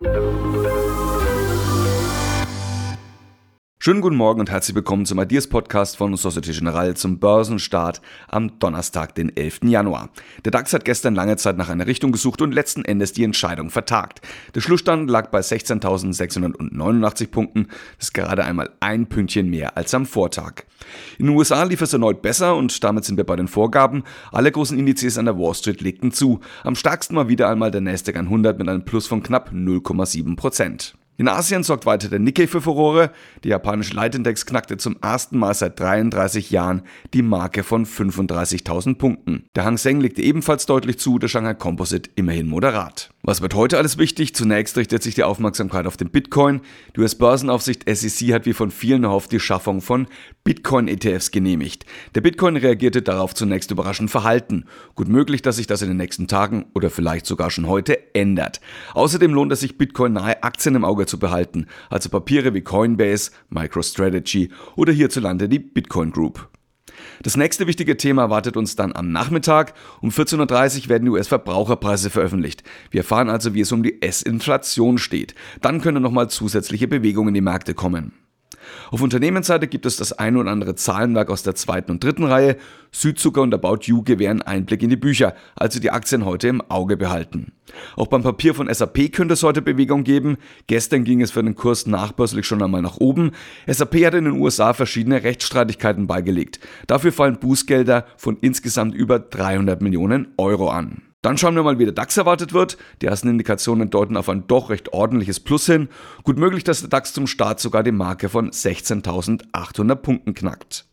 [0.00, 0.23] Hello.
[3.86, 8.58] Schönen guten Morgen und herzlich willkommen zum Ideas Podcast von Societe Generale zum Börsenstart am
[8.58, 9.64] Donnerstag, den 11.
[9.64, 10.08] Januar.
[10.42, 13.68] Der DAX hat gestern lange Zeit nach einer Richtung gesucht und letzten Endes die Entscheidung
[13.68, 14.22] vertagt.
[14.54, 17.66] Der Schlussstand lag bei 16.689 Punkten.
[17.98, 20.62] Das ist gerade einmal ein Pünktchen mehr als am Vortag.
[21.18, 24.04] In den USA lief es erneut besser und damit sind wir bei den Vorgaben.
[24.32, 26.40] Alle großen Indizes an der Wall Street legten zu.
[26.62, 30.94] Am stärksten war wieder einmal der Nasdaq 100 mit einem Plus von knapp 0,7 Prozent.
[31.16, 33.12] In Asien sorgt weiter der Nikkei für Furore.
[33.44, 39.46] Der japanische Leitindex knackte zum ersten Mal seit 33 Jahren die Marke von 35.000 Punkten.
[39.54, 43.13] Der Hang Seng legte ebenfalls deutlich zu, der Shanghai Composite immerhin moderat.
[43.26, 44.34] Was wird heute alles wichtig?
[44.34, 46.60] Zunächst richtet sich die Aufmerksamkeit auf den Bitcoin.
[46.94, 50.08] Die US-Börsenaufsicht SEC hat wie von vielen erhofft die Schaffung von
[50.44, 51.86] Bitcoin-ETFs genehmigt.
[52.14, 54.66] Der Bitcoin reagierte darauf zunächst überraschend verhalten.
[54.94, 58.60] Gut möglich, dass sich das in den nächsten Tagen oder vielleicht sogar schon heute ändert.
[58.92, 64.50] Außerdem lohnt es sich, Bitcoin-nahe Aktien im Auge zu behalten, also Papiere wie Coinbase, MicroStrategy
[64.76, 66.50] oder hierzulande die Bitcoin Group.
[67.22, 69.74] Das nächste wichtige Thema wartet uns dann am Nachmittag.
[70.00, 72.62] Um 14.30 Uhr werden die US-Verbraucherpreise veröffentlicht.
[72.90, 75.34] Wir erfahren also, wie es um die S-Inflation steht.
[75.60, 78.12] Dann können nochmal zusätzliche Bewegungen in die Märkte kommen.
[78.90, 82.56] Auf Unternehmensseite gibt es das ein oder andere Zahlenwerk aus der zweiten und dritten Reihe.
[82.92, 86.96] Südzucker und About You gewähren Einblick in die Bücher, also die Aktien heute im Auge
[86.96, 87.52] behalten.
[87.96, 90.36] Auch beim Papier von SAP könnte es heute Bewegung geben.
[90.66, 93.32] Gestern ging es für den Kurs nachbörslich schon einmal nach oben.
[93.66, 96.60] SAP hat in den USA verschiedene Rechtsstreitigkeiten beigelegt.
[96.86, 101.02] Dafür fallen Bußgelder von insgesamt über 300 Millionen Euro an.
[101.24, 102.76] Dann schauen wir mal, wie der DAX erwartet wird.
[103.00, 105.88] Die ersten Indikationen deuten auf ein doch recht ordentliches Plus hin.
[106.22, 110.84] Gut möglich, dass der DAX zum Start sogar die Marke von 16.800 Punkten knackt.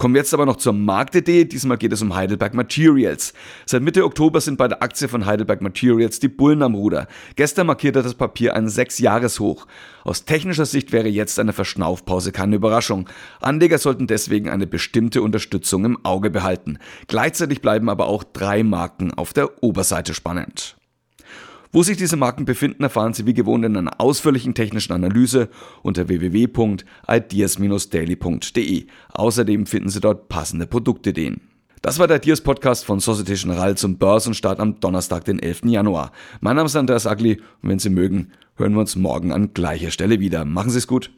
[0.00, 1.44] Kommen wir jetzt aber noch zur Marktidee.
[1.44, 3.34] Diesmal geht es um Heidelberg Materials.
[3.66, 7.06] Seit Mitte Oktober sind bei der Aktie von Heidelberg Materials die Bullen am Ruder.
[7.36, 9.66] Gestern markierte das Papier einen 6-Jahres-Hoch.
[10.04, 13.10] Aus technischer Sicht wäre jetzt eine Verschnaufpause keine Überraschung.
[13.42, 16.78] Anleger sollten deswegen eine bestimmte Unterstützung im Auge behalten.
[17.06, 20.79] Gleichzeitig bleiben aber auch drei Marken auf der Oberseite spannend.
[21.72, 25.48] Wo sich diese Marken befinden, erfahren Sie wie gewohnt in einer ausführlichen technischen Analyse
[25.82, 28.86] unter www.ideas-daily.de.
[29.12, 31.42] Außerdem finden Sie dort passende Produktideen.
[31.80, 35.66] Das war der Ideas Podcast von Societe Generale zum Börsenstart am Donnerstag, den 11.
[35.66, 36.10] Januar.
[36.40, 39.92] Mein Name ist Andreas Agli und wenn Sie mögen, hören wir uns morgen an gleicher
[39.92, 40.44] Stelle wieder.
[40.44, 41.12] Machen Sie es gut.